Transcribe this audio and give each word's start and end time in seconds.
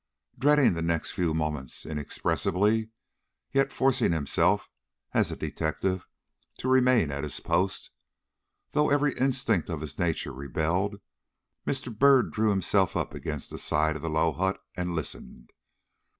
Dreading 0.35 0.73
the 0.73 0.81
next 0.81 1.11
few 1.11 1.31
moments 1.31 1.85
inexpressibly, 1.85 2.89
yet 3.51 3.71
forcing 3.71 4.13
himself, 4.13 4.67
as 5.13 5.31
a 5.31 5.35
detective, 5.35 6.07
to 6.57 6.67
remain 6.67 7.11
at 7.11 7.21
his 7.23 7.39
post, 7.39 7.91
though 8.71 8.89
every 8.89 9.13
instinct 9.13 9.69
of 9.69 9.79
his 9.81 9.99
nature 9.99 10.33
rebelled, 10.33 10.95
Mr. 11.67 11.95
Byrd 11.95 12.31
drew 12.31 12.49
himself 12.49 12.97
up 12.97 13.13
against 13.13 13.51
the 13.51 13.59
side 13.59 13.95
of 13.95 14.01
the 14.01 14.09
low 14.09 14.31
hut 14.33 14.59
and 14.75 14.95
listened. 14.95 15.51